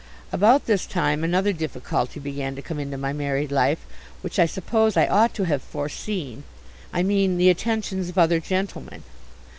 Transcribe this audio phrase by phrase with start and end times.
[0.31, 3.85] About this time another difficulty began to come into my married life,
[4.21, 6.43] which I suppose I ought to have foreseen
[6.91, 9.03] I mean the attentions of other gentlemen.